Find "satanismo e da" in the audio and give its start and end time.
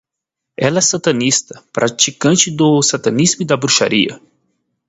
2.81-3.55